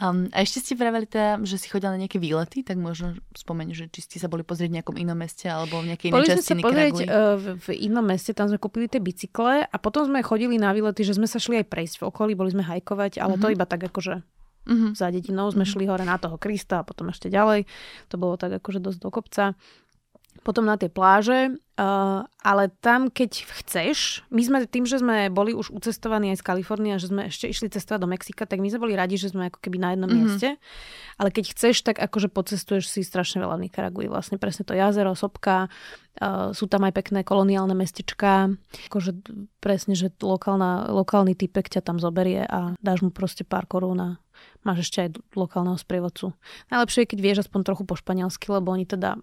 [0.00, 3.76] um, a ešte ste vraveli teda, že si chodila na nejaké výlety, tak možno spomenú,
[3.76, 6.56] že či ste sa boli pozrieť v nejakom inom meste alebo v nejakej inej časti
[6.56, 10.08] sme sa pozrieť uh, v, v inom meste, tam sme kúpili tie bicykle a potom
[10.08, 13.20] sme chodili na výlety, že sme sa šli aj prejsť v okolí, boli sme hajkovať,
[13.20, 13.42] ale mm-hmm.
[13.44, 13.54] to mhm.
[13.54, 14.14] iba tak akože
[14.64, 14.92] mm-hmm.
[14.96, 15.72] za dedinou sme mm-hmm.
[15.76, 17.68] šli hore na toho Krista a potom ešte ďalej.
[18.08, 19.44] To bolo tak akože dosť do kopca
[20.40, 25.52] potom na tie pláže, uh, ale tam, keď chceš, my sme tým, že sme boli
[25.52, 28.72] už ucestovaní aj z Kalifornie a že sme ešte išli cestovať do Mexika, tak my
[28.72, 30.24] sme boli radi, že sme ako keby na jednom mm-hmm.
[30.24, 30.48] mieste.
[31.20, 34.08] Ale keď chceš, tak akože pocestuješ si strašne veľa v Nikaragui.
[34.08, 35.68] Vlastne presne to jazero, sopka,
[36.20, 38.48] uh, sú tam aj pekné koloniálne mestečka.
[38.88, 39.20] Akože
[39.60, 44.08] presne, že lokálna, lokálny typek ťa tam zoberie a dáš mu proste pár korún a
[44.64, 46.32] máš ešte aj lokálneho sprievodcu.
[46.72, 49.20] Najlepšie je, keď vieš aspoň trochu po španielsky, lebo oni teda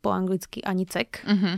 [0.00, 1.22] po anglicky ani cek.
[1.26, 1.56] Uh-huh.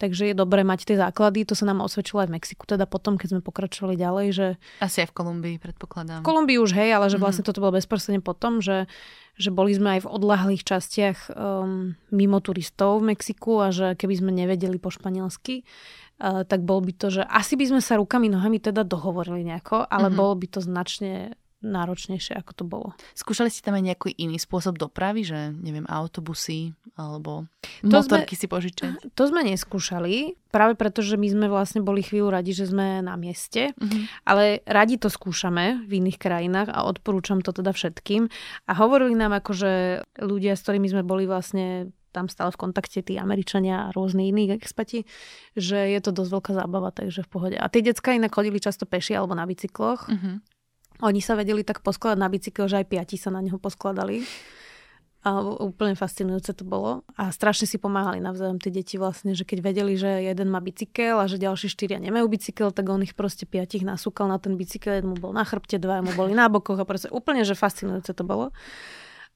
[0.00, 1.44] Takže je dobré mať tie základy.
[1.44, 4.46] To sa nám osvedčilo aj v Mexiku, teda potom, keď sme pokračovali ďalej, že...
[4.80, 6.24] Asi aj v Kolumbii, predpokladám.
[6.24, 7.22] V Kolumbii už, hej, ale že mhm.
[7.28, 8.88] vlastne toto bolo bezprostredne potom, že,
[9.36, 14.24] že boli sme aj v odlahlých častiach um, mimo turistov v Mexiku a že keby
[14.24, 15.68] sme nevedeli po španielsky,
[16.24, 19.84] uh, tak bol by to, že asi by sme sa rukami, nohami teda dohovorili nejako,
[19.84, 20.16] ale mm-hmm.
[20.16, 22.88] bolo by to značne náročnejšie, ako to bolo.
[23.12, 27.48] Skúšali ste tam aj nejaký iný spôsob dopravy, že neviem, autobusy alebo
[27.84, 28.90] to motorky sme, si požičať?
[29.18, 33.14] To sme neskúšali, práve preto, že my sme vlastne boli chvíľu radi, že sme na
[33.14, 34.02] mieste, uh-huh.
[34.26, 38.26] ale radi to skúšame v iných krajinách a odporúčam to teda všetkým.
[38.66, 43.14] A hovorili nám akože ľudia, s ktorými sme boli vlastne tam stále v kontakte tí
[43.16, 45.06] Američania a rôzni iní expati,
[45.54, 47.56] že je to dosť veľká zábava, takže v pohode.
[47.56, 50.10] A tie decka inak chodili často peši alebo na bicykloch.
[50.10, 50.42] Uh-huh.
[51.00, 54.24] Oni sa vedeli tak poskladať na bicykel, že aj piati sa na neho poskladali.
[55.20, 57.04] A úplne fascinujúce to bolo.
[57.20, 61.20] A strašne si pomáhali navzájom tie deti vlastne, že keď vedeli, že jeden má bicykel
[61.20, 64.96] a že ďalší štyria nemajú bicykel, tak on ich proste piatich nasúkal na ten bicykel,
[64.96, 68.16] jeden mu bol na chrbte, dva mu boli na bokoch a proste úplne, že fascinujúce
[68.16, 68.48] to bolo.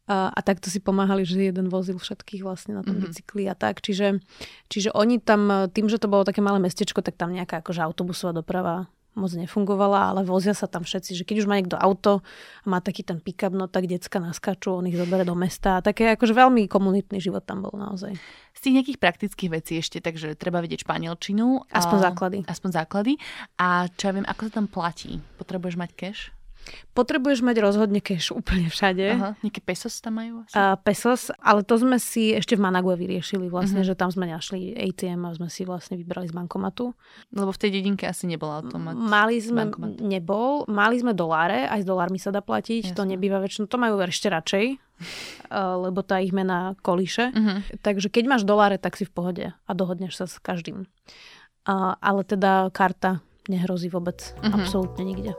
[0.08, 3.12] A, a takto si pomáhali, že jeden vozil všetkých vlastne na tom mm-hmm.
[3.12, 3.84] bicykli a tak.
[3.84, 4.24] Čiže,
[4.72, 8.32] čiže oni tam, tým, že to bolo také malé mestečko, tak tam nejaká akože autobusová
[8.32, 12.20] doprava moc nefungovala, ale vozia sa tam všetci, že keď už má niekto auto
[12.62, 15.78] a má taký ten pick-up, no tak decka naskačú, on ich zoberie do mesta.
[15.80, 18.14] Také akože veľmi komunitný život tam bol naozaj.
[18.54, 21.70] Z tých nejakých praktických vecí ešte, takže treba vedieť španielčinu.
[21.70, 22.38] Aspoň a, základy.
[22.46, 23.12] Aspoň základy.
[23.58, 25.22] A čo ja viem, ako sa tam platí?
[25.38, 26.34] Potrebuješ mať cash?
[26.94, 29.06] Potrebuješ mať rozhodne cash úplne všade.
[29.18, 30.54] Aha, nejaké pesos tam majú asi?
[30.54, 33.94] Uh, pesos, ale to sme si ešte v Manague vyriešili vlastne, uh-huh.
[33.94, 36.94] že tam sme našli ATM a sme si vlastne vybrali z bankomatu.
[37.34, 38.94] Lebo v tej dedinke asi nebol automat.
[38.94, 39.98] Mali sme, bankomat.
[40.06, 42.96] nebol, mali sme doláre, aj s dolármi sa dá platiť, Jasne.
[42.96, 44.64] to nebýva väčšinou, to majú ešte radšej,
[45.50, 47.34] uh, lebo tá ich mena kolíše.
[47.34, 47.58] Uh-huh.
[47.82, 50.86] Takže keď máš doláre, tak si v pohode a dohodneš sa s každým.
[51.66, 53.18] Uh, ale teda karta
[53.50, 54.62] nehrozí vôbec, uh-huh.
[54.62, 55.34] absolútne nikde.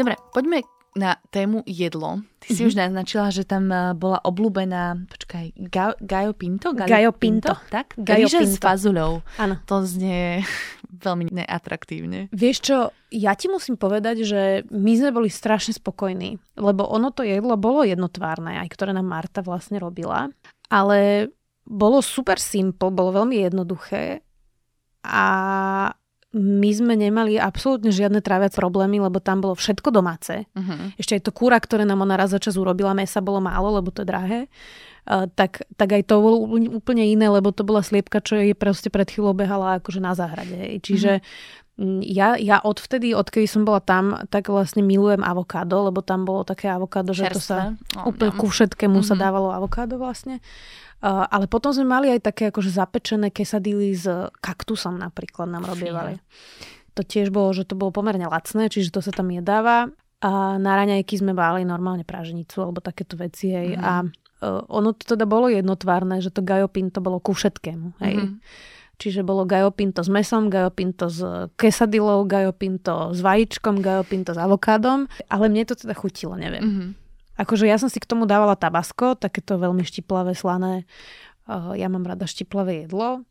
[0.00, 0.64] Dobre, poďme
[0.96, 2.24] na tému jedlo.
[2.40, 2.68] Ty si mm-hmm.
[2.72, 6.72] už naznačila, že tam eh, bola obľúbená, počkaj, ga, Gajo Pinto?
[6.72, 7.52] Gajo, Gajo Pinto.
[7.52, 7.68] Pinto.
[7.68, 8.00] Tak?
[8.00, 8.56] Gajo Ríže Pinto.
[8.56, 9.12] s fazuľou.
[9.36, 9.60] Áno.
[9.68, 10.40] To znie
[11.04, 12.32] veľmi neatraktívne.
[12.32, 12.76] Vieš čo,
[13.12, 17.84] ja ti musím povedať, že my sme boli strašne spokojní, lebo ono to jedlo bolo
[17.84, 20.32] jednotvárne, aj ktoré nám Marta vlastne robila,
[20.72, 21.28] ale
[21.68, 24.24] bolo super simple, bolo veľmi jednoduché
[25.04, 25.24] a
[26.30, 30.46] my sme nemali absolútne žiadne tráviace problémy, lebo tam bolo všetko domáce.
[30.54, 30.94] Uh-huh.
[30.94, 33.90] Ešte aj to kúra, ktoré nám ona raz za čas urobila, mesa bolo málo, lebo
[33.90, 34.40] to je drahé.
[35.10, 38.94] Uh, tak, tak aj to bolo úplne iné, lebo to bola sliepka, čo jej proste
[38.94, 40.78] pred chvíľou behala akože na záhrade.
[40.78, 41.98] Čiže uh-huh.
[42.06, 46.70] ja, ja odvtedy, odkedy som bola tam, tak vlastne milujem avokádo, lebo tam bolo také
[46.70, 49.10] avokádo, že to sa oh, úplne ku všetkému uh-huh.
[49.10, 50.38] sa dávalo avokádo vlastne.
[50.38, 54.04] Uh, ale potom sme mali aj také akože zapečené kesadily s
[54.44, 56.20] kaktusom napríklad nám robievali.
[56.98, 59.88] To tiež bolo, že to bolo pomerne lacné, čiže to sa tam jedáva.
[60.20, 63.56] A na raňajky sme mali normálne praženicu alebo takéto veci.
[63.56, 63.80] Hej.
[63.80, 63.80] Mm.
[63.80, 67.96] A uh, ono to teda bolo jednotvárne, že to gajopinto bolo ku všetkému.
[68.04, 68.14] Hej.
[68.20, 68.32] Mm.
[69.00, 71.24] Čiže bolo gajopinto s mesom, gajopinto s
[71.56, 75.08] kesadilou, gajopinto s vajíčkom, gajopinto s avokádom.
[75.32, 76.60] Ale mne to teda chutilo, neviem.
[76.60, 76.88] Mm-hmm.
[77.40, 80.84] Akože ja som si k tomu dávala tabasko, takéto veľmi štiplavé, slané.
[81.48, 83.24] Ja mám rada štiplavé jedlo.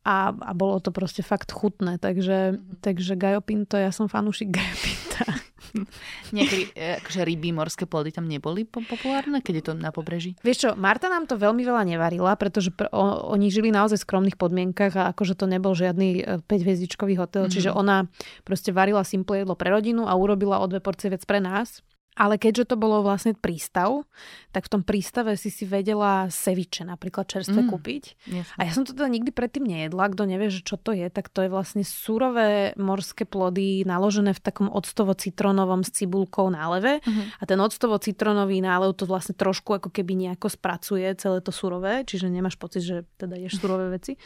[0.00, 2.80] A, a bolo to proste fakt chutné, takže, mm-hmm.
[2.80, 5.28] takže Gajo Pinto, ja som fanúšik Gajo Pinta.
[6.36, 10.40] Nejaké e, akože ryby, morské plody tam neboli populárne, keď je to na pobreží?
[10.40, 14.06] Vieš čo, Marta nám to veľmi veľa nevarila, pretože pr- o, oni žili naozaj v
[14.08, 17.54] skromných podmienkach a akože to nebol žiadny 5-hviezdičkový hotel, mm-hmm.
[17.60, 18.08] čiže ona
[18.48, 21.84] proste varila simple jedlo pre rodinu a urobila o dve porcie vec pre nás.
[22.18, 24.02] Ale keďže to bolo vlastne prístav,
[24.50, 28.04] tak v tom prístave si si vedela seviče napríklad čerstvé mm, kúpiť.
[28.26, 28.56] Jasne.
[28.58, 30.10] A ja som to teda nikdy predtým nejedla.
[30.10, 34.42] Kto nevie, že čo to je, tak to je vlastne surové morské plody naložené v
[34.42, 36.98] takom octovo-citronovom s cibulkou náleve.
[36.98, 37.40] Mm-hmm.
[37.40, 42.26] A ten octovo-citronový nálev to vlastne trošku ako keby nejako spracuje celé to surové, čiže
[42.26, 44.18] nemáš pocit, že teda ješ surové veci.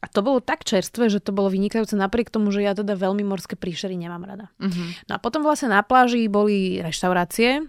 [0.00, 3.20] A to bolo tak čerstvé, že to bolo vynikajúce napriek tomu, že ja teda veľmi
[3.20, 4.46] morské príšery nemám rada.
[4.56, 4.96] Uh-huh.
[5.12, 7.68] No a potom vlastne na pláži boli reštaurácie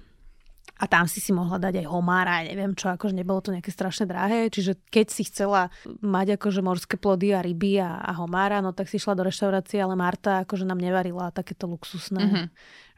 [0.82, 4.10] a tam si si mohla dať aj homára, neviem čo, akože nebolo to nejaké strašne
[4.10, 5.70] drahé, čiže keď si chcela
[6.02, 9.78] mať akože morské plody a ryby a, a homára, no tak si šla do reštaurácie,
[9.78, 12.26] ale Marta akože nám nevarila takéto luxusné.
[12.26, 12.50] Uh-huh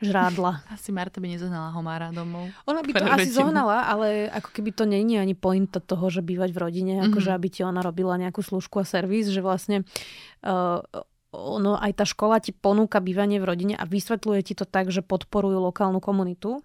[0.03, 0.61] žrádla.
[0.75, 2.51] Asi Marta by nezohnala homára domov.
[2.67, 6.51] Ona by to asi zohnala, ale ako keby to není ani pointa toho, že bývať
[6.51, 7.15] v rodine, mm-hmm.
[7.15, 9.87] akože aby ti ona robila nejakú služku a servis, že vlastne
[10.43, 10.83] uh,
[11.33, 15.01] ono, aj tá škola ti ponúka bývanie v rodine a vysvetľuje ti to tak, že
[15.01, 16.61] podporujú lokálnu komunitu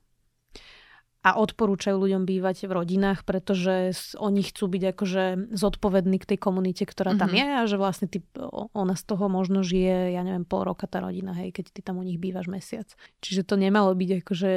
[1.29, 6.89] a odporúčajú ľuďom bývať v rodinách, pretože oni chcú byť akože zodpovední k tej komunite,
[6.89, 7.45] ktorá tam mm-hmm.
[7.45, 8.25] je a že vlastne ty,
[8.73, 12.01] ona z toho možno žije, ja neviem, pol roka tá rodina, hej, keď ty tam
[12.01, 12.89] u nich bývaš mesiac.
[13.21, 14.51] Čiže to nemalo byť akože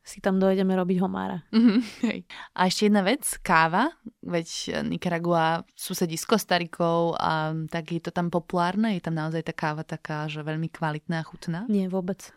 [0.00, 1.44] si tam dojdeme robiť homára.
[1.52, 2.18] Mm-hmm, hej.
[2.56, 3.92] A ešte jedna vec, káva.
[4.20, 8.96] Veď Nicaragua susedí s Kostarikou a tak je to tam populárne?
[8.96, 11.68] Je tam naozaj tá káva taká, že veľmi kvalitná a chutná?
[11.72, 12.32] Nie, vôbec.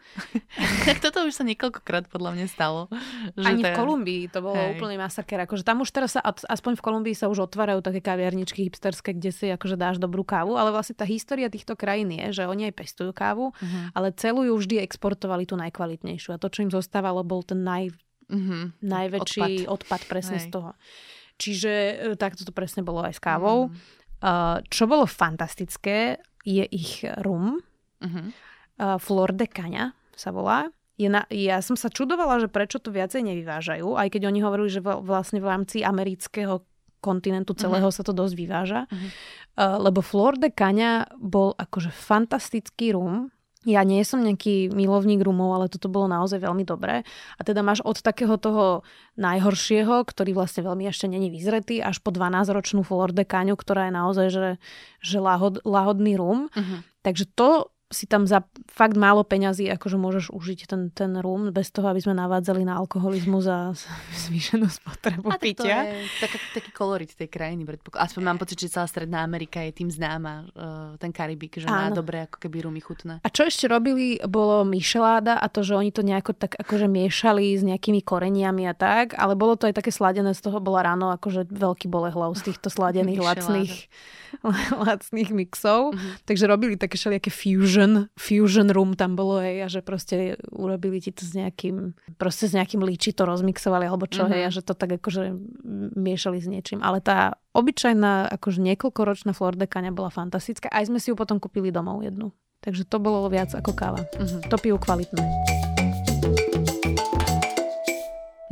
[0.87, 2.91] tak toto už sa niekoľkokrát podľa mňa stalo.
[3.39, 4.77] Že Ani v Kolumbii to bolo hej.
[4.77, 5.43] úplný masaker.
[5.47, 9.31] Akože tam už teraz sa, aspoň v Kolumbii sa už otvárajú také kaviarničky hipsterské, kde
[9.31, 12.73] si akože dáš dobrú kávu, ale vlastne tá história týchto krajín je, že oni aj
[12.75, 13.95] pestujú kávu, uh-huh.
[13.95, 16.35] ale celú ju vždy exportovali tú najkvalitnejšiu.
[16.35, 17.95] A to, čo im zostávalo, bol ten naj,
[18.27, 18.63] mm-hmm.
[18.83, 20.45] najväčší odpad, odpad presne Hej.
[20.45, 20.71] z toho.
[21.39, 23.71] Čiže e, takto to presne bolo aj s kávou.
[23.71, 23.75] Mm.
[24.23, 26.15] Uh, čo bolo fantastické,
[26.47, 27.59] je ich rum.
[27.99, 28.27] Mm-hmm.
[28.79, 30.71] Uh, Flor de Caña sa volá.
[30.95, 34.69] Je na, ja som sa čudovala, že prečo to viacej nevyvážajú, aj keď oni hovorili,
[34.71, 36.63] že vlastne v rámci amerického
[37.03, 37.99] kontinentu celého uh-huh.
[37.99, 38.81] sa to dosť vyváža.
[38.87, 39.09] Uh-huh.
[39.59, 43.27] Uh, lebo Flor de Caña bol akože fantastický rum,
[43.63, 47.07] Ja nie som nejaký milovník rumov, ale toto bolo naozaj veľmi dobré.
[47.39, 48.83] A teda máš od takého toho
[49.15, 53.93] najhoršieho, ktorý vlastne veľmi ešte není vyzretý, až po 12-ročnú Flor de Cañu, ktorá je
[53.93, 54.47] naozaj že,
[54.99, 56.51] že lahod, lahodný rum.
[56.51, 56.79] Uh-huh.
[57.03, 61.69] Takže to si tam za fakt málo peňazí akože môžeš užiť ten, ten rum bez
[61.69, 63.71] toho, aby sme navádzali na alkoholizmus a
[64.27, 65.85] zvýšenú spotrebu a pitia.
[65.85, 67.63] To je tak, taký kolorit tej krajiny.
[67.93, 71.77] Aspoň mám pocit, že celá Stredná Amerika je tým známa, uh, ten Karibik, že Áno.
[71.77, 73.21] má dobré ako keby rumy chutné.
[73.21, 77.53] A čo ešte robili, bolo myšeláda a to, že oni to nejako tak akože miešali
[77.53, 81.13] s nejakými koreniami a tak, ale bolo to aj také sladené, z toho bola ráno
[81.13, 83.73] akože veľký bolehlav z týchto sladených, lacných
[84.87, 85.93] lacných mixov.
[85.93, 86.25] Mm-hmm.
[86.25, 87.82] Takže robili také všelijaké fusion,
[88.17, 92.53] fusion room tam bolo, hej, a že proste urobili ti to s nejakým, proste s
[92.53, 94.35] nejakým líči to rozmixovali, alebo čo, mm-hmm.
[94.37, 95.33] hej, a že to tak akože
[95.97, 96.79] miešali s niečím.
[96.81, 100.69] Ale tá obyčajná, akože niekoľkoročná Flordekania bola fantastická.
[100.69, 102.33] Aj sme si ju potom kúpili domov jednu.
[102.63, 104.07] Takže to bolo viac ako káva.
[104.15, 104.47] Mm-hmm.
[104.47, 105.72] To pijú kvalitné.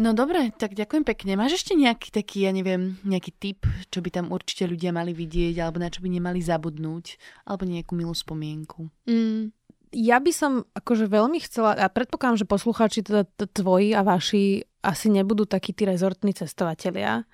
[0.02, 1.38] No dobre, tak ďakujem pekne.
[1.38, 5.62] Máš ešte nejaký taký, ja neviem, nejaký tip, čo by tam určite ľudia mali vidieť,
[5.62, 8.90] alebo na čo by nemali zabudnúť, alebo nejakú milú spomienku?
[9.06, 9.54] Mm,
[9.94, 15.14] ja by som akože veľmi chcela, a predpokladám, že poslucháči teda tvoji a vaši asi
[15.14, 17.30] nebudú takí tí rezortní cestovatelia,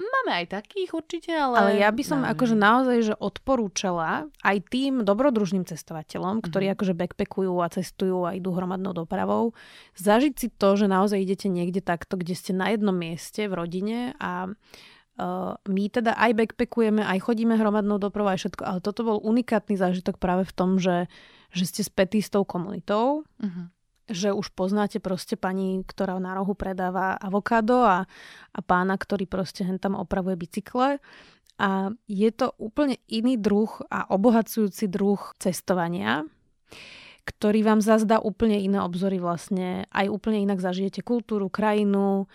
[0.00, 1.56] Máme aj takých určite, ale...
[1.60, 6.76] Ale ja by som no, akože naozaj že odporúčala aj tým dobrodružným cestovateľom, ktorí mm-hmm.
[6.80, 9.52] akože backpackujú a cestujú a idú hromadnou dopravou,
[10.00, 13.98] zažiť si to, že naozaj idete niekde takto, kde ste na jednom mieste v rodine
[14.16, 19.20] a uh, my teda aj backpackujeme, aj chodíme hromadnou dopravou, aj všetko, ale toto bol
[19.20, 21.12] unikátny zážitok práve v tom, že,
[21.52, 23.28] že ste spätí s tou komunitou.
[23.36, 23.79] Mm-hmm
[24.10, 28.04] že už poznáte proste pani, ktorá na rohu predáva avokádo a,
[28.50, 30.98] a pána, ktorý proste hen tam opravuje bicykle.
[31.60, 36.24] A je to úplne iný druh a obohacujúci druh cestovania,
[37.28, 39.86] ktorý vám zazdá úplne iné obzory vlastne.
[39.92, 42.26] Aj úplne inak zažijete kultúru, krajinu.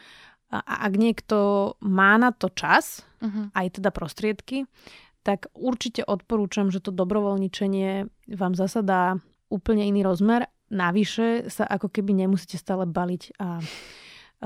[0.53, 1.37] A ak niekto
[1.81, 3.51] má na to čas, uh-huh.
[3.57, 4.69] aj teda prostriedky,
[5.25, 8.07] tak určite odporúčam, že to dobrovoľničenie
[8.37, 9.17] vám zasa dá
[9.49, 13.59] úplne iný rozmer navyše sa ako keby nemusíte stále baliť a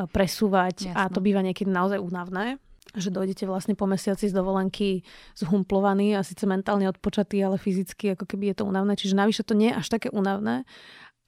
[0.10, 0.96] presúvať Jasne.
[0.96, 2.62] a to býva niekedy naozaj únavné
[2.98, 5.06] že dojdete vlastne po mesiaci z dovolenky
[5.38, 8.98] zhumplovaný a síce mentálne odpočatý, ale fyzicky ako keby je to únavné.
[8.98, 10.66] Čiže navyše to nie je až také únavné.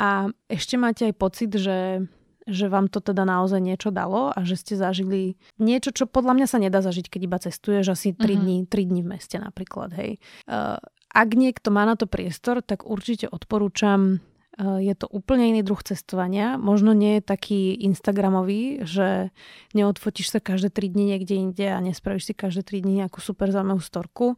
[0.02, 2.10] A ešte máte aj pocit, že,
[2.50, 6.48] že vám to teda naozaj niečo dalo a že ste zažili niečo, čo podľa mňa
[6.50, 8.42] sa nedá zažiť, keď iba cestuješ asi 3 mm-hmm.
[8.42, 9.94] dní, 3 dní v meste napríklad.
[9.94, 10.18] Hej.
[10.50, 10.82] Uh,
[11.14, 14.24] ak niekto má na to priestor, tak určite odporúčam
[14.62, 16.60] je to úplne iný druh cestovania.
[16.60, 19.34] Možno nie je taký Instagramový, že
[19.74, 23.50] neodfotíš sa každé 3 dni niekde inde a nespravíš si každé 3 dni nejakú super
[23.50, 24.38] zaujímavú storku,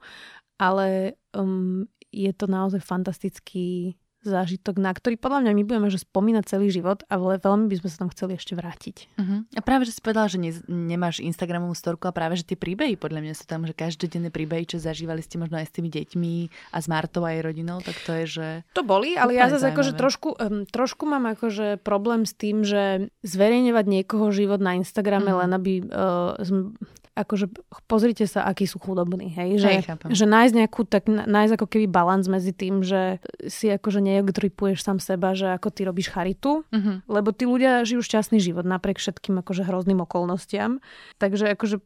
[0.55, 1.83] ale um,
[2.13, 7.03] je to naozaj fantastický zážitok, na ktorý podľa mňa my budeme že spomínať celý život,
[7.11, 9.11] ale veľmi by sme sa tam chceli ešte vrátiť.
[9.19, 9.43] Uh-huh.
[9.53, 12.95] A práve, že si povedala, že ne, nemáš Instagramovú storku a práve, že tie príbehy
[12.95, 16.33] podľa mňa sú tam, že každodenné príbehy, čo zažívali ste možno aj s tými deťmi
[16.73, 18.47] a s Martou aj rodinou, tak to je, že...
[18.73, 23.11] To boli, ale ja zase akože trošku, um, trošku mám akože problém s tým, že
[23.27, 25.41] zverejňovať niekoho život na Instagrame uh-huh.
[25.45, 26.39] len aby uh,
[27.13, 27.45] akože
[27.85, 31.85] pozrite sa, akí sú chudobní, hej, že, hej, že nájsť nejakú, tak nájsť ako keby
[31.85, 37.05] balans medzi tým, že si akože neogtripuješ sám seba, že ako ty robíš charitu, uh-huh.
[37.05, 40.81] lebo tí ľudia žijú šťastný život napriek všetkým akože hrozným okolnostiam,
[41.21, 41.85] takže akože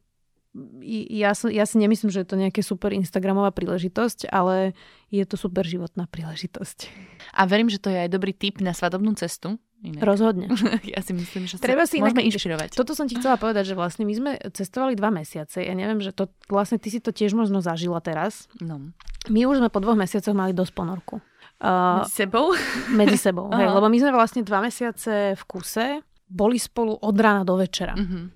[1.10, 4.72] ja, ja si nemyslím, že je to nejaká super Instagramová príležitosť, ale
[5.08, 6.92] je to super životná príležitosť.
[7.34, 10.02] A verím, že to je aj dobrý tip na svadobnú cestu, Inak.
[10.02, 10.50] Rozhodne.
[10.94, 12.74] ja si myslím, že Treba si môžeme inak, inšpirovať.
[12.74, 15.62] Toto som ti chcela povedať, že vlastne my sme cestovali dva mesiace.
[15.62, 18.50] Ja neviem, že to vlastne ty si to tiež možno zažila teraz.
[18.58, 18.90] No.
[19.30, 21.22] My už sme po dvoch mesiacoch mali dosť ponorku.
[21.62, 22.46] Uh, medzi sebou?
[23.02, 27.42] Medzi sebou, hej, lebo my sme vlastne dva mesiace v kuse boli spolu od rána
[27.42, 27.94] do večera.
[27.98, 28.30] Uh-huh.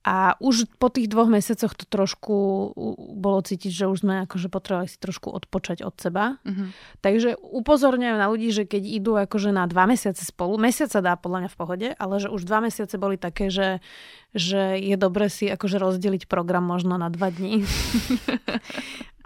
[0.00, 2.72] A už po tých dvoch mesiacoch to trošku
[3.20, 6.40] bolo cítiť, že už sme akože potrebovali si trošku odpočať od seba.
[6.40, 6.68] Mm-hmm.
[7.04, 11.20] Takže upozorňujem na ľudí, že keď idú akože na dva mesiace spolu, mesiac sa dá
[11.20, 13.84] podľa mňa v pohode, ale že už dva mesiace boli také, že,
[14.32, 17.60] že je dobre si akože rozdeliť program možno na dva dní.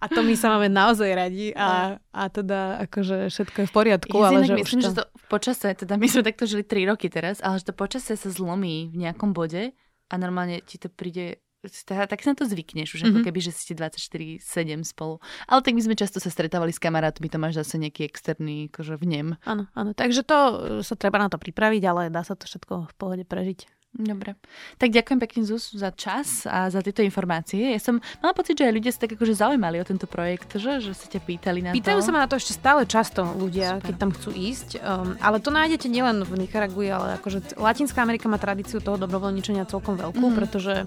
[0.05, 4.17] A to my sa máme naozaj radi a, a teda akože všetko je v poriadku.
[4.21, 4.89] Ja ale že myslím, to...
[4.93, 7.75] že to v počase, teda my sme takto žili 3 roky teraz, ale že to
[7.79, 9.73] počasie sa zlomí v nejakom bode
[10.09, 13.09] a normálne ti to príde tak sa na to zvykneš už, mm-hmm.
[13.09, 13.27] ako mhm.
[13.31, 15.17] keby, že ste 24-7 spolu.
[15.49, 19.01] Ale tak my sme často sa stretávali s kamarátmi, to máš zase nejaký externý akože
[19.01, 19.41] vnem.
[19.49, 19.97] Áno, áno.
[19.97, 20.55] Takže to e,
[20.85, 23.65] sa treba na to pripraviť, ale dá sa to všetko v pohode prežiť.
[23.95, 24.35] Dobre.
[24.77, 27.71] Tak ďakujem pekne Zuz za čas a za tieto informácie.
[27.71, 30.83] Ja som mala pocit, že aj ľudia sa tak akože zaujímali o tento projekt, že,
[30.83, 32.05] že sa ťa pýtali na Pýtajú to.
[32.05, 33.87] sa ma na to ešte stále často ľudia, Super.
[33.87, 34.69] keď tam chcú ísť.
[34.77, 39.63] Um, ale to nájdete nielen v Nikaragui, ale akože Latinská Amerika má tradíciu toho dobrovoľničenia
[39.65, 40.35] celkom veľkú, Mhm.
[40.35, 40.87] pretože uh,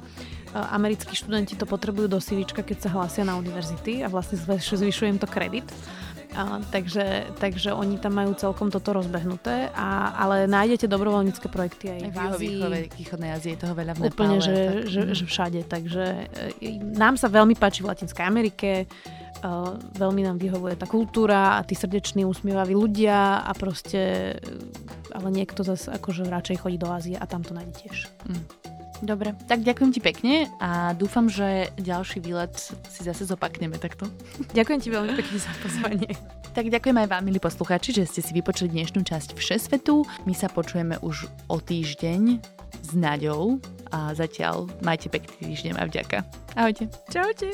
[0.69, 5.07] americkí študenti to potrebujú do CVčka, keď sa hlásia na univerzity a vlastne zvyš- zvyšuje
[5.07, 5.63] im to kredit.
[6.37, 11.99] A, takže, takže oni tam majú celkom toto rozbehnuté, a, ale nájdete dobrovoľnícke projekty aj
[12.05, 12.55] Aj v Ázii.
[12.93, 14.45] východnej Ázii je toho veľa v Úplne, Nepále.
[14.45, 15.13] že, tak, že, mm.
[15.17, 15.59] že všade.
[15.65, 16.03] Takže
[16.61, 21.65] e, nám sa veľmi páči v Latinskej Amerike, uh, veľmi nám vyhovuje tá kultúra a
[21.65, 27.17] tí srdeční, usmievaví ľudia a proste, e, ale niekto zase akože radšej chodí do Ázie
[27.17, 27.97] a tam to nájde tiež.
[28.97, 32.57] Dobre, tak ďakujem ti pekne a dúfam, že ďalší výlet
[32.89, 34.09] si zase zopakneme takto.
[34.57, 36.11] Ďakujem ti veľmi pekne za pozvanie.
[36.57, 40.01] Tak ďakujem aj vám, milí poslucháči, že ste si vypočuli dnešnú časť Všesvetu.
[40.25, 42.41] My sa počujeme už o týždeň
[42.81, 43.61] s Naďou
[43.93, 46.17] a zatiaľ majte pekný týždeň a vďaka.
[46.57, 46.89] Ahojte.
[47.13, 47.53] Čaute.